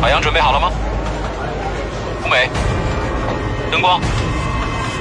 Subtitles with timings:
[0.00, 0.70] 海洋准备好了吗？
[2.24, 2.48] 舞美、
[3.70, 4.00] 灯光、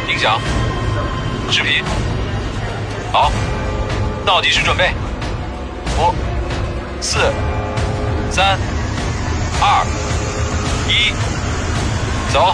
[0.10, 0.40] 音响、
[1.50, 1.84] 视频，
[3.12, 3.32] 好，
[4.26, 4.92] 倒计时准备，
[5.98, 6.14] 五、
[7.00, 7.32] 四、
[8.30, 8.60] 三、
[9.62, 9.86] 二、
[10.90, 11.14] 一，
[12.34, 12.54] 走。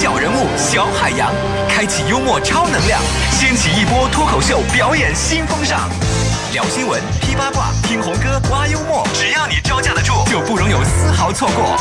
[0.00, 1.30] 小人物小海洋，
[1.68, 2.98] 开启幽默超能量，
[3.32, 5.90] 掀起一波脱口秀表演新风尚。
[6.54, 11.76] 聊新闻、批八卦、听红歌、挖幽默，只要你招架得住，就不容有丝毫错过。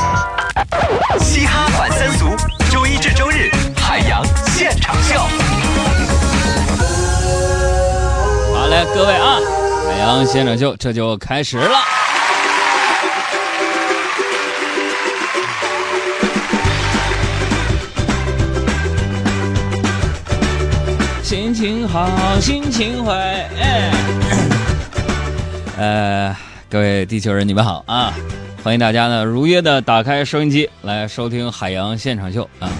[1.18, 2.36] 嘻哈反三俗，
[2.70, 5.18] 周一至周日，海洋现场秀。
[8.54, 9.40] 好嘞，各位啊，
[9.88, 11.99] 海洋现场秀这就开始了。
[21.60, 23.92] 情好，心情坏，哎，
[25.78, 26.38] 呃，
[26.70, 28.14] 各位地球人，你们好啊！
[28.64, 32.72] 欢迎大家呢如约的打开收音机来收听海洋现场秀啊。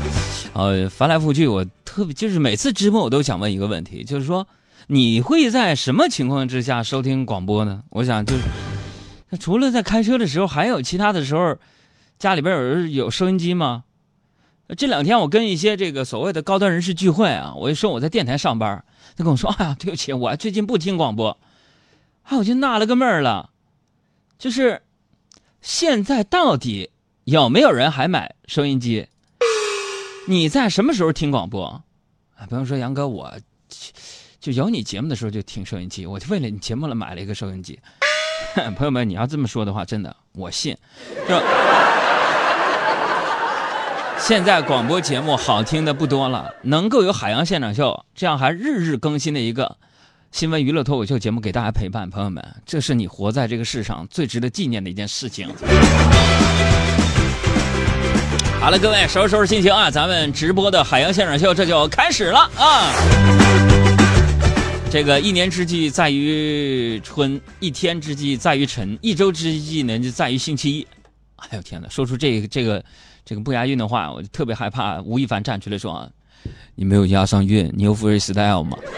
[0.54, 4.48] 呃，翻来覆去，我特别就是每次直播我都想问一个问题，就是说
[4.88, 7.82] 你会在什么情况之下收听广播呢？
[7.90, 11.58] 我想就是，除了在开车的时候，还有其他的时候，
[12.18, 13.84] 家里边有人有收音机吗？
[14.78, 18.84] 这两天我跟一些这个所谓的高端人士聚会啊，我一说我在电台上班，
[19.18, 21.38] 他跟我说：“哎呀，对不起，我最近不听广播。”
[22.24, 23.50] 啊，我就纳了个闷儿了，
[24.38, 24.84] 就是
[25.62, 26.92] 现在到底
[27.24, 29.08] 有没有人还买收音机？
[30.28, 31.66] 你在什么时候听广播？
[32.36, 33.34] 啊，比方说杨哥，我
[34.40, 37.80] 就有你节目的时候就听收音机，我就为了你节目了买了一个收音机。
[38.78, 40.78] 朋友们，你要这么说的话，真的我信，
[41.26, 41.99] 是吧？
[44.30, 49.78] 现在广播节目好听的不多了，能够有海洋现场秀这样还日日更新的一个
[50.32, 55.48] 新闻娱乐脱口秀节目给大家陪伴，朋友们，这是你活在这个世上最值得纪念的一件事情。
[58.62, 62.94] 好了，各位收拾收拾心情啊，咱们直播的海洋现场秀这就开始了啊！
[64.92, 70.88] 这个一年之计在于春，一天之计在于晨，一周之计呢就在于星期一。
[71.38, 72.86] 哎呦天哪，说出这这个。
[73.30, 75.00] 这个不押韵的话，我就特别害怕。
[75.04, 76.10] 吴亦凡站出来说：“啊，
[76.74, 78.76] 你没有押上韵，你有 freestyle 吗？”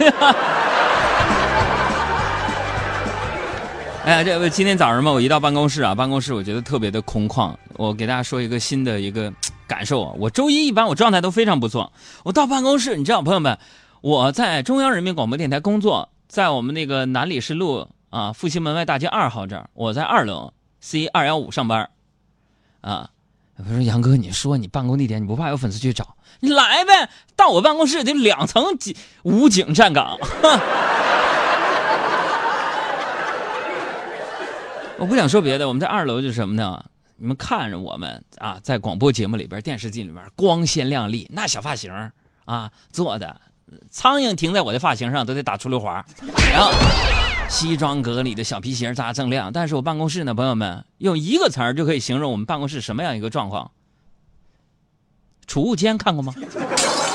[4.06, 7.54] 哎呀，这不今天早上嘛，我一到办公室啊，办公室我觉得特别的空旷。
[7.74, 9.30] 我给大家说一个新的一个
[9.66, 11.92] 感受啊，我周一一般我状态都非常不错。
[12.24, 13.58] 我到办公室，你知道，朋友们，
[14.00, 21.90] 我在中央人民广播电台工作，在我们那个南礼士路啊，复兴门外大街二号这儿，我在二楼 C 二幺五上班，
[22.80, 23.10] 啊。
[23.58, 26.16] 我说杨哥，你说你办公地点，你不怕有粉丝去找？
[26.40, 30.18] 你来呗，到我办公室得两层警武警站岗。
[34.98, 36.84] 我不想说别的，我们在二楼就是什么呢？
[37.16, 42.10] 你们看着我们啊，在广播节目里边、电视机里边光鲜亮丽，那小发型
[42.44, 43.40] 啊做的，
[43.90, 46.04] 苍蝇停在我的发型上都得打出溜滑。
[46.52, 46.72] 然后。
[47.52, 53.70] 西装革履的小皮鞋扎锃亮，但是我办公室呢，朋友们用一个词儿就可以形容我们办公室什么样一个状况？
[55.46, 56.34] 储物间看过吗？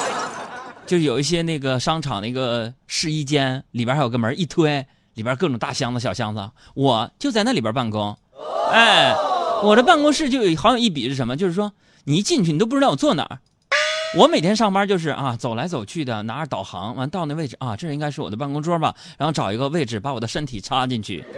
[0.85, 8.15] 就有一些那个商场那个试衣间里边还有个门，一推里边各种大箱子小箱子，我就在那里边办公。
[8.71, 9.15] 哎，
[9.63, 11.35] 我的办公室就有好有一比是什么？
[11.35, 11.73] 就是说
[12.03, 13.39] 你一进去你都不知道我坐哪儿。
[14.15, 21.25] 我每天上班就是啊，走来走去的，拿着导航，完到那位置啊，这应该是我的办公桌吧，然后找一个位置把我的身体插进去。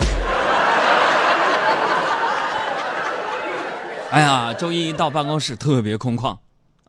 [4.11, 6.37] 哎呀，周一到办公室特别空旷，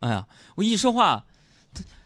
[0.00, 1.24] 哎呀，我一说话，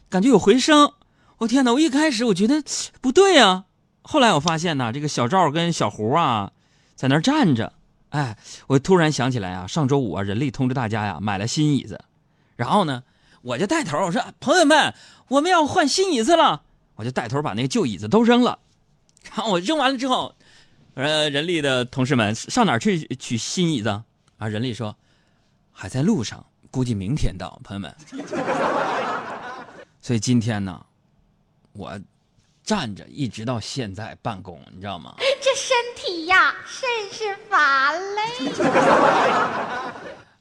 [0.08, 0.92] 感觉有回声。
[1.38, 1.72] 我天哪！
[1.72, 2.62] 我一开始我觉得
[3.00, 3.64] 不对呀，
[4.02, 6.52] 后来我发现呢，这个小赵跟小胡啊，
[6.94, 7.72] 在那站着。
[8.10, 12.00] 哎，我突然想起来啊，上周五啊，人力通知大家呀，买了新椅子，
[12.56, 13.02] 然后呢。
[13.44, 14.94] 我就带头，我说朋友们，
[15.28, 16.62] 我们要换新椅子了。
[16.96, 18.58] 我就带头把那个旧椅子都扔了。
[19.24, 20.34] 然后我扔完了之后，
[20.94, 24.02] 呃，人力的同事们上哪儿去取新椅子？
[24.38, 24.96] 啊，人力说
[25.72, 27.60] 还在路上，估计明天到。
[27.62, 27.94] 朋友们，
[30.00, 30.80] 所以今天呢，
[31.74, 32.00] 我
[32.62, 35.16] 站着一直到现在办公，你知道吗？
[35.18, 38.22] 这身体呀，甚是乏累。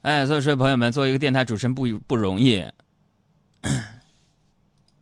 [0.00, 2.64] 哎，所以说朋友们，作为一个电台主持人不不容易。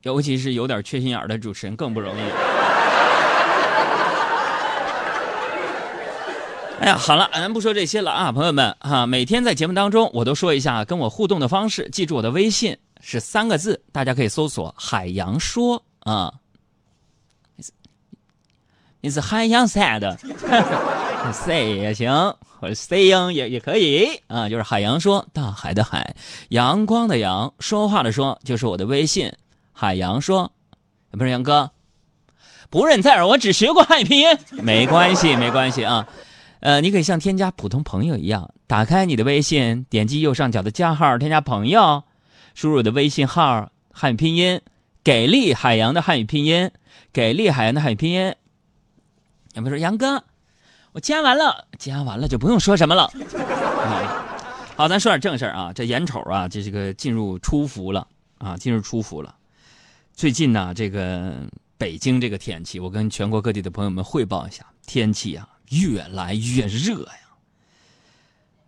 [0.02, 2.20] 尤其是有点缺心眼的主持人更不容易。
[6.80, 16.34] 哎呀，好了，咱不说这些了啊，朋友们啊，每天在节目当中我都说一下跟我互动的方式，记住我的微信是三个字，大家可以搜索“海洋说”啊。
[19.00, 20.16] 你是海洋赛的
[21.32, 22.12] ，say 也行，
[22.60, 24.48] 或者 saying 也也可以啊。
[24.48, 26.14] 就是海洋说，大海的海，
[26.48, 29.32] 阳光的阳，说话的说，就是我的微信。
[29.72, 30.52] 海洋说，
[31.10, 31.70] 不是杨哥，
[32.70, 36.06] 不认字儿，我只学过汉语拼音， 没关系，没关系啊。
[36.60, 42.04] 呃，你可以像添加普通朋友一样，打开你的微信，点击右上角的加号，添加朋友，
[42.54, 44.60] 输入我的微信号汉语拼音，
[45.02, 46.70] 给力海洋的汉语拼音，
[47.12, 48.34] 给力海洋的汉语拼音。
[49.54, 50.24] 杨哥说：“杨哥，
[50.92, 53.10] 我加完了，加完了就不用说什么了。
[54.76, 55.72] 好，咱说点正事儿啊。
[55.74, 58.06] 这眼瞅啊，这这个进入初伏了
[58.38, 59.34] 啊，进入初伏了。
[60.22, 61.34] 最近呢，这个
[61.76, 67.18] 北京这个天气，我跟全国各地的朋友们汇报一下，天气啊。”越来越热呀！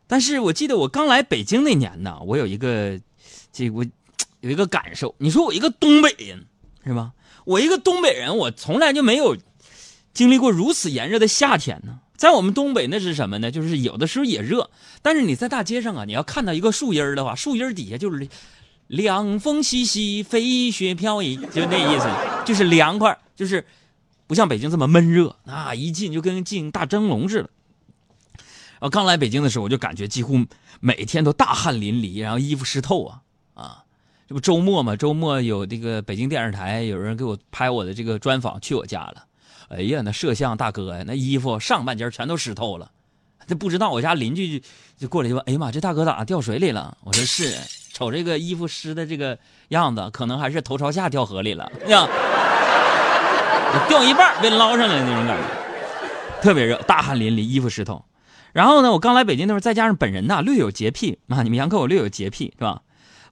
[0.09, 3.01] 但是我记得我刚来北京那年呢，我有一个，
[3.53, 3.87] 这我
[4.41, 5.15] 有一个感受。
[5.19, 6.45] 你说我一个东北人
[6.85, 7.12] 是吧？
[7.45, 9.37] 我一个东北人，我从来就没有
[10.12, 12.00] 经历过如此炎热的夏天呢。
[12.17, 13.53] 在我们东北那是什么呢？
[13.53, 14.71] 就是有的时候也热，
[15.03, 18.27] 但是你在大街上啊，你要看到一个树荫的话，树荫底下就是
[18.87, 22.09] 凉风习习，飞雪飘逸，就那意思，
[22.45, 23.65] 就是凉快，就是。
[24.27, 27.51] 不像北京这么闷热，啊，一进就跟进大蒸笼似的。
[28.81, 30.43] 我刚来北京的时候，我就感觉几乎
[30.81, 33.21] 每天都大汗淋漓，然后衣服湿透啊
[33.53, 33.85] 啊！
[34.27, 39.27] 这不周末嘛，周末有这个北京电视台有人给我拍我的这个专访，去我家了。
[39.69, 42.91] 哎呀，那摄像大哥呀，那衣服上半截全都湿透了。
[43.47, 44.67] 这不知道我家邻居就
[45.01, 47.55] 就过来就问：“哎呀妈，这大哥咋掉水里了？”我说：“是，
[47.94, 49.38] 瞅这个衣服湿的这个
[49.69, 52.06] 样子，可能还是头朝下掉河里了。”呀。
[53.88, 58.05] 掉一半被捞上来那种感觉，特别热，大汗淋漓，衣服湿透。
[58.52, 62.82] 然后呢，我刚来北京那会儿，再加上本人呐略有洁癖啊，你们杨哥我略有洁癖是吧？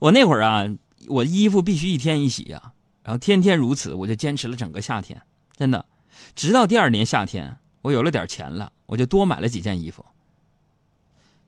[0.00, 0.66] 我那会儿啊，
[1.06, 2.72] 我衣服必须一天一洗呀，
[3.04, 5.22] 然后天天如此，我就坚持了整个夏天，
[5.56, 5.84] 真的，
[6.34, 10.04] 直到第二年夏天，我有了点钱了，我就多买了几件衣服，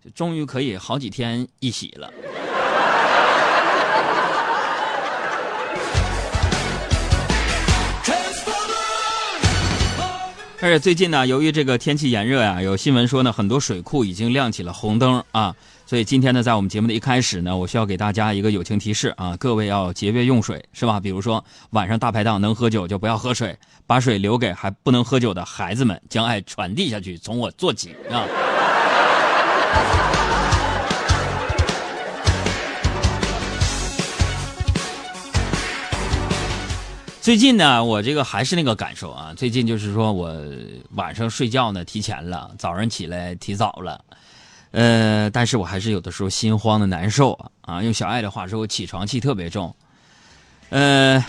[0.05, 2.12] 就终于可以好几天一洗了。
[10.64, 15.55] 但是最近呢，由于这个天气炎热呀，有新闻说呢，很多水库已经亮起了红灯啊。
[15.84, 20.99] 所以今天呢，在我们节目的一开始呢，我需要给大家一个友情提示啊，各位要节约用水，是吧？
[20.99, 23.55] 比如说晚上大排档能喝酒就不要喝水，
[23.87, 28.25] 把水留给还不能喝酒的孩子们，将爱传递下去，从我做起啊。
[37.25, 39.32] 最近呢，我这个还是那个感受啊。
[39.35, 40.31] 最近就是说我
[40.91, 44.05] 晚上睡觉呢提前了，早上起来提早了，
[44.73, 47.32] 呃，但是我还是有的时候心慌的难受
[47.62, 47.82] 啊。
[47.82, 49.75] 用小爱的话说，我起床气特别重。
[50.69, 51.25] 呃，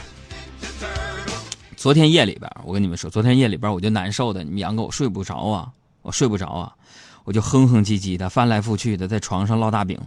[1.77, 5.71] 昨天夜里边，我跟你们说，昨天夜里边我就难受的，你们杨哥我睡不着啊，
[6.01, 6.75] 我睡不着啊，
[7.23, 9.97] 我就哼哼唧唧的翻来覆去的在床上烙大饼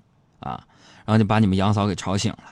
[0.40, 0.62] 啊，
[1.06, 2.42] 然后就把你们杨嫂给吵醒了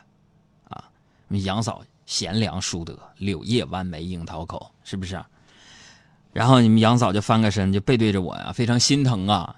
[0.70, 0.84] 啊，
[1.28, 1.82] 你们杨嫂。
[2.06, 5.22] 贤良淑德，柳叶弯眉樱桃口，是不是？
[6.32, 9.56] 然后你们杨嫂就翻个身，就背对着我呀，非常心疼啊，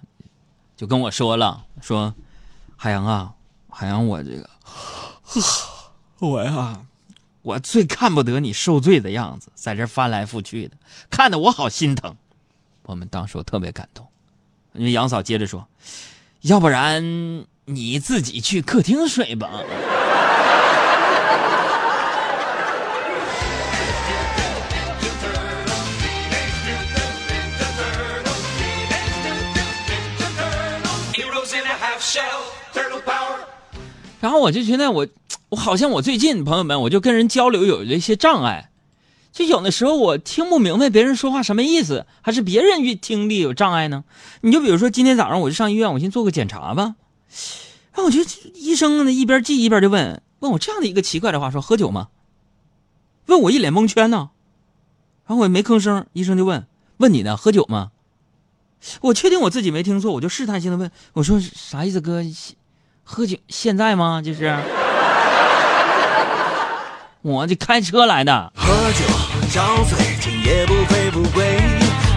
[0.77, 2.15] 就跟我说了，说
[2.77, 3.35] ：“海洋啊，
[3.69, 4.49] 海洋，我这个，
[6.21, 6.81] 我呀，
[7.43, 10.77] 我最看不得你受罪的样子，在这翻来覆去的，
[11.11, 12.17] 看得我好心疼。”
[12.85, 14.07] 我们当时我特别感动。
[14.73, 15.67] 因为杨嫂接着说
[16.43, 19.51] ：“要不然你自己去客厅睡吧。”
[34.21, 35.07] 然后我就觉得我，
[35.51, 38.71] 我好像我最近朋友们，我就跟人交流有了一些障碍，
[39.33, 44.05] 就有的时候我听不明白别人说话什么意思，还是别人听力有障碍呢？
[44.41, 46.97] 你就比如说今天早上我就上医院，我先做个检查吧。
[47.93, 48.21] 然后我就
[48.55, 52.09] 医生呢一边记一边就问问我这样的一个奇怪的话，说喝酒吗？
[53.27, 54.31] 问我一脸蒙圈呢。
[55.27, 57.93] 然后我也没吭声，医生就问问你呢，喝酒吗？
[59.01, 62.23] 我确定我自己没听错，我就试探性的问我说啥意思，哥？
[63.05, 64.21] 喝酒现在吗？
[64.23, 64.55] 就是，
[67.23, 68.53] 我这开车来的。
[68.55, 68.99] 喝酒
[69.53, 71.59] 找醉，今夜不醉不归。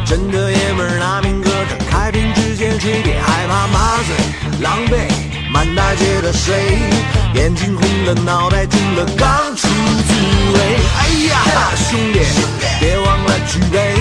[0.05, 4.13] 真的爷们儿拿命搁这，开瓶直接吹，别害怕麻醉。
[4.61, 5.07] 狼狈，
[5.49, 6.77] 满大街的水，
[7.33, 10.13] 眼睛红了，脑袋顶了，刚出滋
[10.53, 10.59] 味。
[10.99, 11.39] 哎呀，
[11.77, 12.19] 兄弟，
[12.81, 13.95] 别忘了举杯，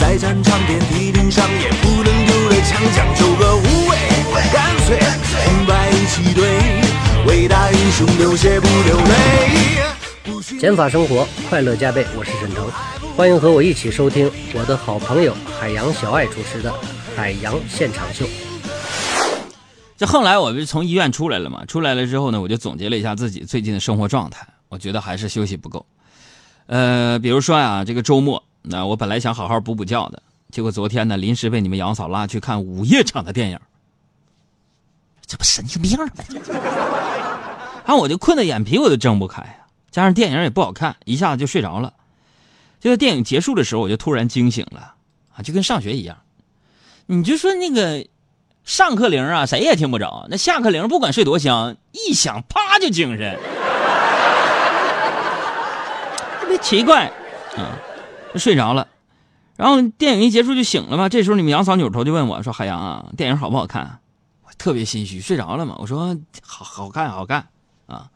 [0.00, 3.96] 在战场遍体鳞伤，也不能丢了枪，讲究个无畏，
[4.52, 4.96] 干脆
[5.44, 5.90] 红白。
[5.90, 6.60] 一起对，
[7.26, 10.58] 伟大英雄流血不流泪。
[10.60, 12.06] 减法生活，快乐加倍。
[12.16, 12.70] 我是沈腾，
[13.16, 16.70] 欢迎和我一起收听我的好朋友海洋小爱主持的
[17.16, 18.24] 《海洋现场秀》。
[19.96, 21.64] 这后来我不是从医院出来了嘛？
[21.64, 25.84] 出来了之后呢，我就总结了一下自己最近的生活状态，我觉得还是休息不够。
[26.66, 33.58] 呃，比如说啊，这个周末，那我本来想好好补补觉的，结果昨天呢，临时被你们杨嫂拉去看午夜场的电影，
[35.26, 36.06] 这不神经病吗？
[37.84, 39.54] 然 后我就困得眼皮我都睁不开呀。
[39.90, 41.94] 加上电影也不好看，一下子就睡着了。
[42.78, 44.94] 就在电影结束的时候，我就突然惊醒了，
[45.34, 46.18] 啊，就跟上学一样。
[47.06, 48.06] 你就说那个
[48.64, 53.36] 上课铃啊，谁也听不着；那下课铃不管睡多香，一响啪就精神，
[56.40, 57.06] 特别奇怪，
[57.56, 57.78] 啊，
[58.36, 58.88] 睡着了。
[59.56, 61.08] 然后电影一结束就醒了嘛。
[61.08, 64.00] 这时候你们杨嫂扭头就问我说：“海洋啊，电影好不好看？”
[64.46, 65.74] 我特别心虚，睡着了嘛。
[65.78, 67.48] 我说：“好好看，好看。”
[67.86, 68.08] 啊。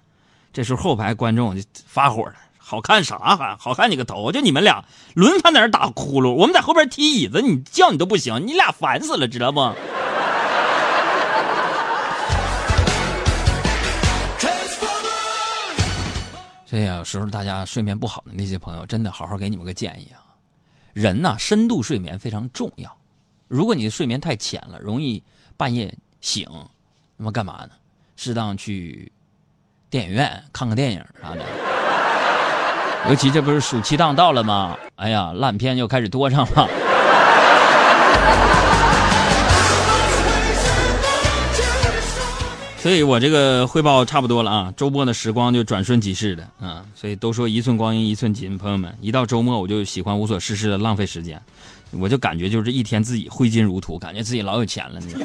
[0.53, 4.31] 这时候后排观众就发火了，好看啥还好看你个头！
[4.31, 9.61] 就你们俩轮番在那打呼噜，我们在后边踢椅子，你叫你都不行，你俩烦死了，知道不？
[16.73, 20.25] 对呀，有时候大家睡眠不好的那些朋友，真的好好给你们个建议啊，
[20.95, 22.97] 人呐，深度睡眠非常重要。
[23.47, 25.23] 如果你的睡眠太浅了，容易
[25.59, 26.49] 半夜醒，
[27.19, 27.73] 那么干嘛呢？
[28.17, 29.13] 适当去。
[29.91, 31.45] 电影院看个电影啥的，
[33.11, 34.75] 尤其这不是暑期档到了吗？
[34.97, 36.67] 哎呀，烂片又开始多上了。
[42.83, 46.85] 所以我这个汇报差不多了啊，周末的时光就转瞬即逝的啊。
[46.97, 51.41] 所以都说一寸光阴一寸金，朋友们，一到周末我就喜欢无所事事的浪费时间，
[51.93, 55.07] 我就感觉就是一天自己挥金如土，感觉自己老有钱了呢。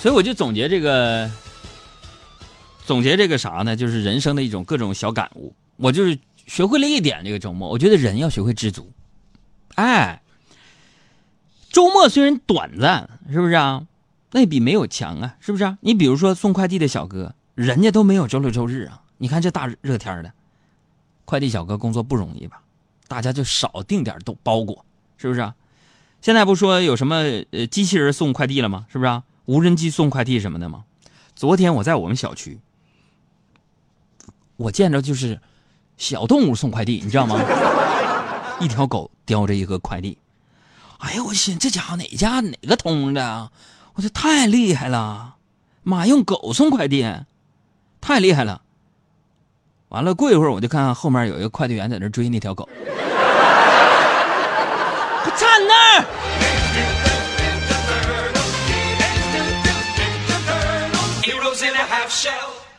[0.00, 1.28] 所以我就总结这个，
[2.86, 3.74] 总结这个啥呢？
[3.74, 5.52] 就是人生的一种各种小感悟。
[5.76, 8.88] 我就是学会了一点，这个周末，我觉得人要学会知足。
[9.74, 10.22] 哎，
[11.70, 13.86] 周末虽然短暂，是不是啊？
[14.32, 15.76] 那比没有强啊，是不是？
[15.80, 19.02] 你比如说送快递的小哥，人家都没有周六周日啊。
[19.18, 20.32] 你看这大热天的，
[21.24, 22.60] 快递小哥工作不容易吧？
[23.06, 24.84] 大家就少订点都包裹，
[25.16, 25.54] 是不是啊？
[26.20, 27.16] 现在不说有什么
[27.52, 28.86] 呃机器人送快递了吗？
[28.90, 29.24] 是不是啊？
[29.46, 30.84] 无人机送快递什么的吗？
[31.34, 32.58] 昨天我在我们小区，
[34.56, 35.40] 我见着就是
[35.96, 37.40] 小动物送快递，你知道吗？
[38.60, 40.18] 一条狗叼着一个快递，
[40.98, 43.50] 哎呀，我心这家伙哪家哪个通的？
[43.94, 45.36] 我说太厉害了，
[45.82, 47.06] 妈用狗送快递，
[48.00, 48.62] 太厉害了。
[49.90, 52.68] 完了，过一会儿我就看后面有一个快递员在那追那条狗，
[55.22, 56.04] 快站那儿！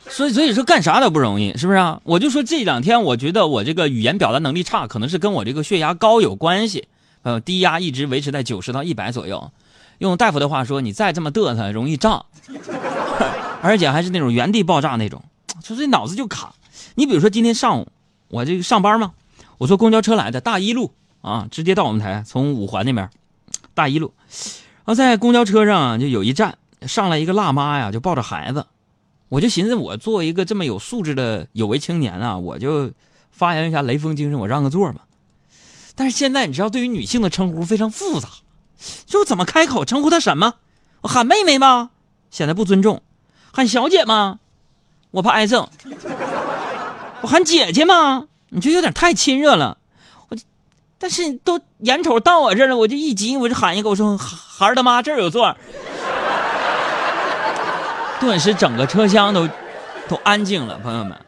[0.10, 2.02] 所以，所以说干啥都不容易，是不是啊？
[2.04, 6.90] 我就说这两天，我觉得我这个语言表达能力差，可能是跟我这个血压高有关系。
[7.24, 9.52] 呃，低压一直维持在九十到一百左右。
[9.98, 12.26] 用大夫的话说，你再这么嘚瑟，容易胀，
[13.62, 15.22] 而且还是那种原地爆炸那种，
[15.62, 16.54] 就是脑子就卡。
[16.96, 17.88] 你比如说今天上午，
[18.30, 19.12] 我这个上班嘛，
[19.58, 23.10] 我坐公交车来的，大一路啊，直接到我们台，从五环那边，
[23.74, 24.14] 大一路。
[24.86, 28.66] 然后在公交车上就有一站，上来一个辣妈呀，就抱着孩子。
[29.28, 32.92] 我就寻思，我作为一个这么有素质的有为青年啊，我就
[33.32, 35.02] 发扬一下雷锋精神，我让个座嘛。
[36.00, 38.30] 但是现在你知道，对于女性的称呼非常复杂，
[39.06, 40.54] 就怎么开口称呼她什么？
[41.02, 41.90] 我喊妹妹吗？
[42.32, 43.02] 显得不尊重。
[43.52, 44.40] 喊小姐吗？
[45.12, 45.70] 我怕挨揍。
[47.20, 48.28] 我喊姐姐吗？
[48.48, 49.78] 你就有点太亲热了。
[50.30, 50.38] 我，
[50.98, 55.54] 但是都眼瞅到我这儿了，我就一急，我就喊一个，我说孩儿他妈这儿有座。
[58.22, 59.50] 顿时，整个车厢都
[60.08, 61.20] 都安静了，朋友们，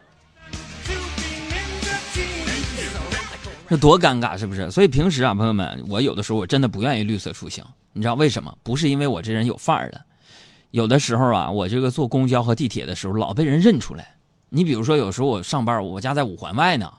[3.72, 4.70] 这多尴尬，是不是？
[4.70, 7.64] 所以平时啊，朋友们，我有的时候我真的不愿意绿色出行，
[7.94, 8.54] 你知道为什么？
[8.62, 9.98] 不是因为我这人有范儿的，
[10.72, 14.14] 有的时候啊，我这个坐公交和地铁的时候老被人认出来。
[14.50, 16.92] 你比如说，有时候我上班，我家在五环外呢，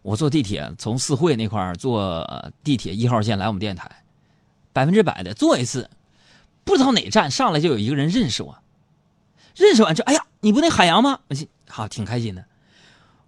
[0.00, 2.26] 我坐地铁从四惠那块坐
[2.64, 3.86] 地铁一号线来我们电台，
[4.72, 5.90] 百分之百的坐一次，
[6.64, 8.56] 不知道哪站上来就有一个人认识我。
[9.54, 11.20] 认识完就，哎呀，你不那海洋吗？
[11.68, 12.42] 好，挺开心的。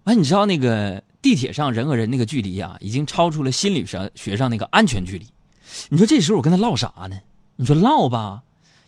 [0.05, 5.27] 完，你知道那个地铁上人和人那个距离啊，已经超出了心理学学上那个安全距离。
[5.89, 7.19] 你说这时候我跟他唠啥呢？
[7.55, 8.43] 你说唠吧，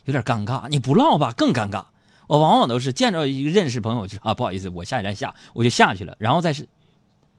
[0.06, 1.86] 有点尴尬；你不唠吧，更尴尬。
[2.28, 6.68] 我往往都是见着一个认识朋友就啊，不好意思，我下一站下，我就下去了，然后再是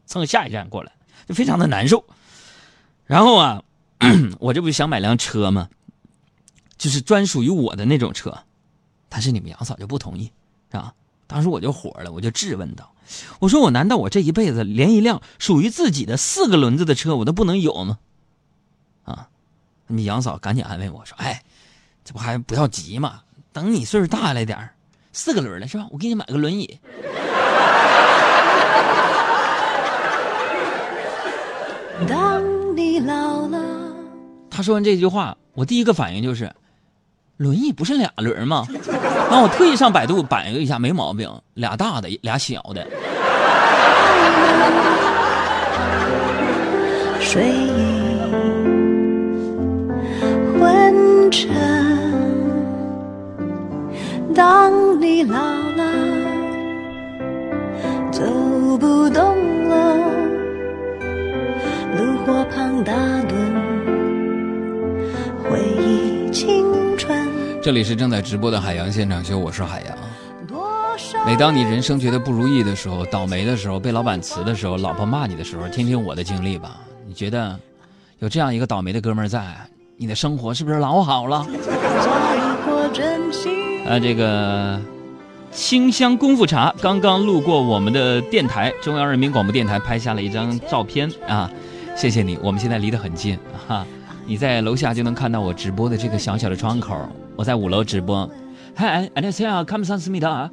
[0.07, 0.93] 蹭下一站过来，
[1.27, 2.05] 就非常的难受。
[3.07, 3.63] 然后啊，
[4.39, 5.69] 我这不是想买辆车吗？
[6.77, 8.37] 就是专属于我的那种车。
[9.09, 10.25] 但是你们杨嫂就不同意，
[10.71, 10.95] 是吧？
[11.27, 12.93] 当时我就火了，我就质问道
[13.41, 17.99] ：“我说我难道我这一辈子连一辆属于自己的四个轮子的车我都不能有吗？”
[19.05, 19.29] 啊，
[19.87, 21.43] 你杨嫂赶紧安慰我说：“哎，
[22.05, 24.75] 这不还不要急嘛，等你岁数大了点儿
[25.13, 25.87] 四个轮了是吧？
[25.91, 26.79] 我给你买个轮椅。”
[32.09, 33.95] 当你老了，
[34.51, 36.53] 他说完这句话，我第一个反应就是，
[37.37, 38.67] 轮椅不是俩轮吗？
[39.29, 42.87] 然后我特意上百度百度一下，没毛病，俩大的，俩小的。
[47.21, 48.23] 睡意
[50.59, 51.49] 昏沉。
[54.35, 55.85] 当你老了，
[58.13, 58.23] 走
[58.79, 59.97] 不动了，
[61.97, 63.33] 炉火旁打盹，
[65.43, 66.74] 回忆青。
[67.65, 69.97] 这里是正在直播的海洋现场秀，我是海洋。
[71.25, 76.79] 每当你人生觉得不如意的时候、倒霉的时候、被老板辞的时候、老婆骂你的时候，听听我的经历吧。
[77.07, 77.59] 你觉得
[78.19, 79.43] 有这样一个倒霉的哥们儿在，
[79.97, 81.39] 你的生活是不是老好了？
[83.89, 84.79] 啊，这个
[85.51, 91.51] 清香功夫茶刚刚路过我们的电台，中央人民广播电台拍下了一张照片啊，
[91.97, 93.87] 谢谢你，我们现在离得很近哈、
[94.27, 96.95] 你在楼下就能看到我直播的这个小小的窗口，
[97.37, 98.29] 我在五楼直播。
[98.77, 100.51] 嗨哎哎那谁啊 come sounds 达啊。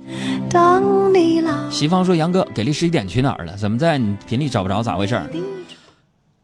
[0.50, 3.57] 等你了西方说杨哥给力十一点去哪儿了？
[3.57, 5.19] 怎么在你频率找不着咋回事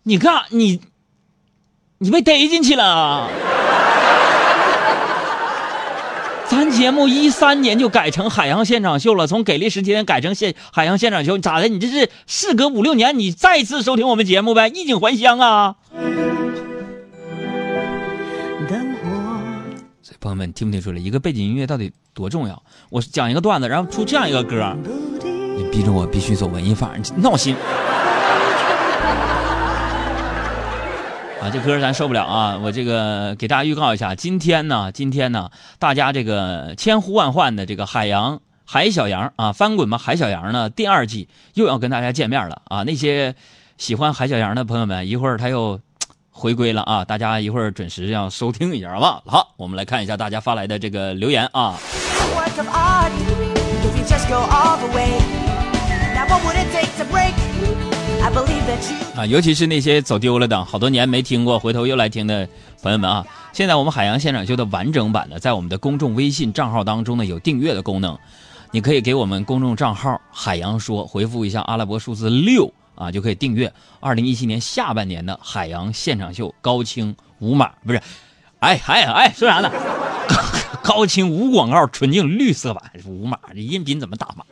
[0.03, 0.79] 你干你
[1.99, 3.29] 你被逮进去了
[6.49, 11.67] 咱节目一三年就改成海洋现场秀了从给力十七年改成现海洋现场秀咋的？
[11.67, 15.75] 你这是事隔五六年你再次收听我们节目呗衣锦还乡啊。
[20.19, 22.63] 朋友们，听没听出来，一个背景音乐到底多重要？
[22.89, 24.75] 我讲一个段子，然后出这样一个歌，
[25.55, 27.55] 你逼着我必须走文艺范儿，闹心。
[31.39, 32.57] 啊，这歌咱受不了啊！
[32.57, 42.83] 我这个给大家预告一下，今天呢，今天呢，大家这个千呼万唤的这个海洋海小羊啊，翻滚吧海小羊呢，第二季又要跟大家见面了啊！
[42.83, 43.35] 那些
[43.77, 45.79] 喜欢海小羊的朋友们，一会儿他又
[46.37, 47.03] 回归了啊！
[47.03, 49.23] 大家一会儿准时要收听一下，好不好？
[49.25, 51.73] 好，我们来看一下大家发来的这个留言啊。
[59.15, 62.47] 啊，尤其是那些走丢了的，好多年没听过，回头又来听的
[62.83, 68.15] 朋友们啊，现在我们海洋现场秀的完整版呢，在我们的公众微信账号当中呢有订阅的功能，
[68.69, 78.01] 你可以给我们公众账号“海洋说”回复一下阿拉伯数字六啊，就可以订阅二零一七年下半年的海洋现场秀高清无码不是，
[78.59, 79.71] 哎哎哎，说啥呢？
[80.83, 84.43] 高清无广告纯净绿色版无码，这音频怎么打码？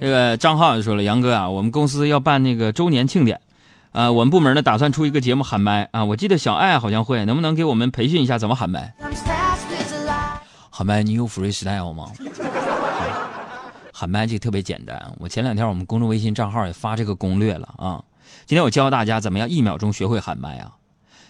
[0.00, 3.38] 这个张浩就说了：“杨哥啊，我们公司要办那个周年庆典，
[3.92, 8.94] 啊，我们部门呢打算出一个节目喊麦啊，我记得小爱好像会，能不能给我们培训一下怎么喊麦？
[10.80, 12.10] 喊麦你有 freestyle 吗？
[13.92, 18.02] 喊麦这个特别简单，我前两天我们公众微信账号也发这个攻略了啊。
[18.46, 20.72] 今天我教大家怎么样一秒钟学会喊麦啊，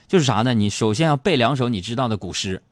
[0.06, 0.54] 就是啥呢？
[0.54, 2.62] 你首先要背两首你知道的古诗，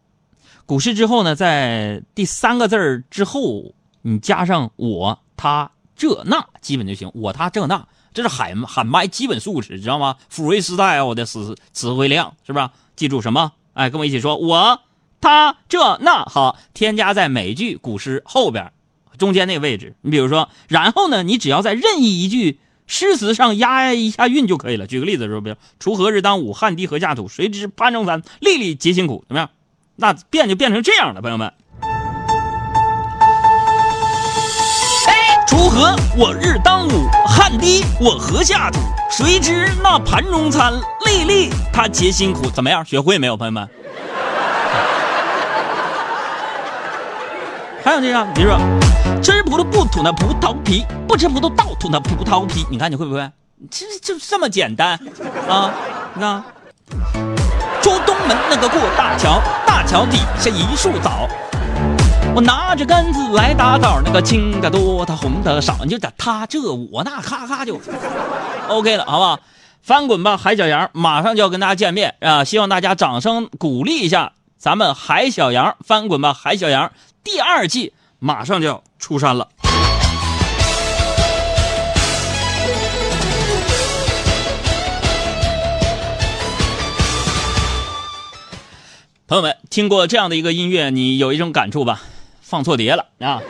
[0.67, 7.11] 古诗之后呢，在第三个字儿之后，你加上我、他、这、那，基本就行。
[7.13, 12.71] 我、他、这、那，这是喊喊麦基本素质，知道吗？freestyle 的词词汇量是吧？
[12.95, 13.51] 记住什么？
[13.73, 14.81] 哎，跟我一起说，我、
[15.21, 18.73] 他、这、那，好，添加在每句古诗后边，
[19.19, 19.95] 中间那个位置。
[20.03, 24.87] 你比如说，然后呢，你只要在任意一句诗词上押一下韵就可以了。
[24.87, 29.51] 举个例子说，比如“锄禾日当午，汗滴禾下土，谁知潘中餐，粒粒皆辛苦”，怎么样？
[29.97, 31.53] 那变就变成这样了，朋友们。
[35.49, 38.79] 锄禾我日当午，汗滴我禾下土，
[39.11, 40.73] 谁知那盘中餐，
[41.07, 42.49] 粒粒他皆辛苦。
[42.51, 42.85] 怎么样？
[42.85, 43.69] 学会没有，朋友们？
[47.89, 48.59] 还有这样，比如说，
[49.23, 52.67] 吃葡萄不吐那葡萄皮，不吃葡萄倒吐那葡萄皮。
[52.71, 53.31] 你看你会不会？
[53.71, 54.91] 这就这么简单
[55.49, 55.73] 啊！
[56.13, 56.45] 你看，
[57.81, 61.27] 出东门那个过大桥，大桥底下一树枣。
[62.35, 67.81] 我拿着杆子来打枣，那个青的多，它红的少，你就在他这我那，咔咔就
[68.69, 69.41] OK 了，好不好？
[69.83, 72.45] 翻滚吧，海小羊，马上就要跟大家见面啊！
[72.45, 76.93] 希望大家掌声鼓励一下咱们海小羊，翻滚吧，海小羊
[77.25, 79.49] 第二季马上就要出山了。
[89.27, 92.01] 朋友们，听过这样的一个音乐，你有一种感触吧？
[92.41, 93.43] 放错碟了啊！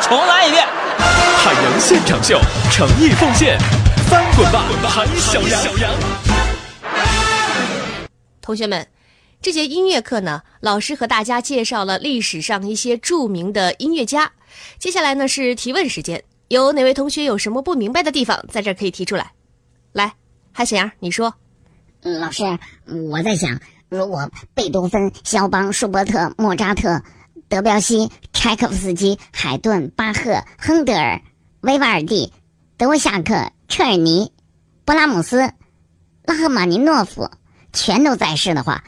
[0.00, 0.66] 重来一遍。
[0.98, 2.40] 海洋现场秀，
[2.72, 3.56] 诚意奉献，
[4.08, 5.62] 翻滚吧，韩小羊！
[8.40, 8.84] 同学们，
[9.42, 14.30] 这节音乐课呢，老师和大家介绍了历史上一些著名的音乐家。
[14.78, 19.32] 接下来呢是提问时间，有哪位同学有什么不明白的地方，在这儿可以提出来。
[19.90, 20.14] 来，
[20.52, 21.34] 韩小阳，你说。
[22.02, 22.44] 老师，
[22.86, 27.02] 我在想，如果贝多芬、肖邦、舒伯特、莫扎特、
[27.48, 31.20] 德彪西、柴可夫斯基、海顿、巴赫、亨德尔、
[31.62, 32.32] 维瓦尔第、
[32.76, 34.32] 德沃夏克、彻尔尼、
[34.86, 35.52] 勃拉姆斯、
[36.22, 37.28] 拉赫玛尼诺夫
[37.72, 38.84] 全都在世的话，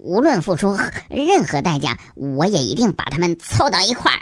[0.00, 0.76] 无论付出
[1.08, 4.20] 任何代价，我也一定把他们凑到一块儿，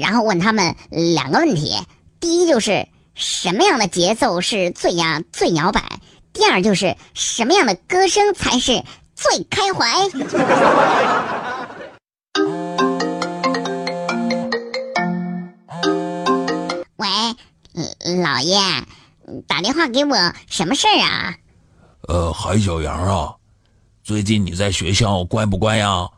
[0.00, 1.76] 然后问他们两个问题：
[2.20, 5.82] 第一，就是什么样的节奏是最呀最摇摆？
[6.32, 8.82] 第二就是什么样的歌声才是
[9.14, 9.86] 最开怀？
[16.96, 17.08] 喂，
[18.22, 18.58] 老爷，
[19.46, 21.34] 打电话给我什么事儿啊？
[22.08, 23.34] 呃，韩小阳啊，
[24.06, 26.08] 最近你在学校乖不乖呀？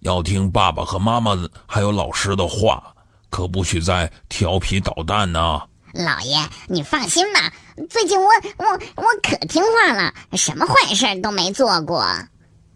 [0.00, 1.34] 要听爸爸和妈妈
[1.64, 2.94] 还有老师的话，
[3.30, 5.58] 可不许再调皮捣蛋呢。
[5.94, 6.36] 老爷，
[6.68, 7.50] 你放心吧，
[7.88, 12.04] 最近我我我可听话了，什么坏事都没做过。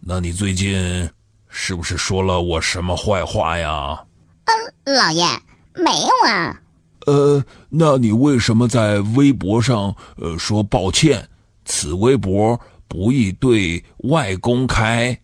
[0.01, 1.11] 那你最近
[1.51, 4.03] 是不是说了我什么坏话呀？
[4.47, 5.27] 嗯，老爷
[5.75, 6.59] 没有啊。
[7.05, 11.29] 呃，那你为什么在微博上呃说抱歉？
[11.67, 12.59] 此微博
[12.89, 15.21] 不宜对外公开，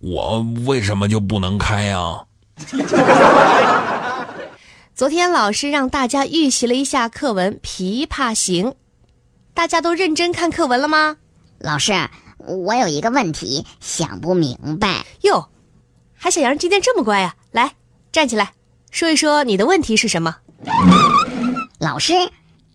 [0.00, 2.24] 我为什么就不能开呀？
[4.94, 8.66] 昨天老师让大家预习了一下课文《琵琶行》，
[9.54, 11.16] 大家都认真看课文了吗？
[11.58, 11.92] 老师，
[12.38, 15.06] 我有一个问题想不明白。
[15.22, 15.48] 哟，
[16.14, 17.74] 还小阳今天这么乖呀、来，
[18.12, 18.52] 站起来，
[18.90, 20.36] 说一说你的问题是什么？
[21.78, 22.12] 老师，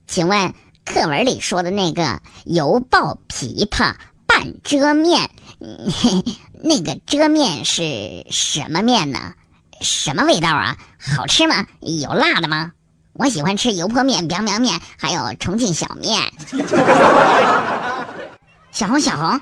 [0.08, 0.54] 请问
[0.86, 3.96] 课文里说的那个“犹抱琵琶
[4.40, 5.92] 半遮面”，嗯
[6.64, 9.34] 那个遮面是什么面呢？
[9.82, 10.78] 什么味道啊？
[10.98, 11.68] 好吃吗？
[11.82, 12.72] 有辣的吗？
[13.14, 16.32] 我喜欢吃油泼面、biang biang 面，还有重庆小面。
[18.72, 19.42] 小红，小红，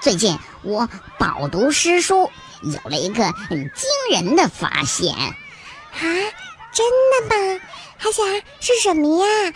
[0.00, 2.28] 最近我饱读诗书，
[2.62, 5.14] 有了一个很惊人的发现。
[5.14, 5.36] 啊，
[6.72, 6.84] 真
[7.28, 7.36] 的吗？
[7.96, 9.52] 韩小阳是什么呀？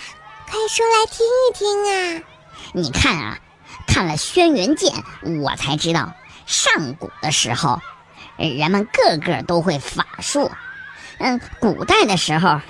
[0.49, 2.23] 快说来听一听啊！
[2.73, 3.37] 你看啊，
[3.87, 4.93] 看了《轩辕剑》，
[5.41, 6.15] 我才知道
[6.47, 7.81] 上古的时候，
[8.37, 10.51] 人们个个都会法术。
[11.19, 12.61] 嗯，古代的时候，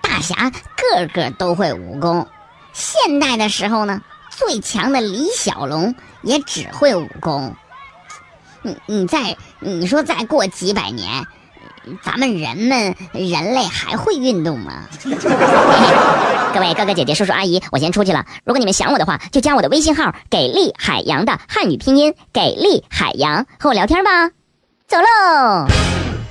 [0.00, 2.26] 大侠个个都会武功。
[2.72, 7.54] 现代的时候呢，最强的李小龙也只会武功。
[8.62, 11.26] 你你再你说再过几百年，
[12.02, 14.84] 咱们人们人类还会运动吗？
[16.54, 18.24] 各位哥哥姐姐、叔叔阿姨，我先出去了。
[18.44, 24.30] 如果你们想我的话，就加我的微信号“给力海洋”的汉语拼音“给力海洋”，和我聊天吧。
[24.86, 25.66] 走喽！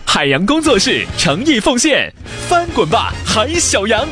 [0.06, 2.12] 海洋工作室诚意奉献，
[2.50, 4.08] 翻滚吧，海小羊！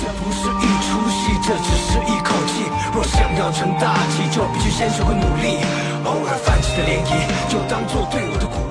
[0.00, 2.64] 这不是一出戏，这只是一口气。
[2.92, 5.58] 若想要成大器，就必须先学会努力。
[6.10, 7.08] 偶尔泛起的涟漪，
[7.48, 8.69] 就当做对我的鼓励。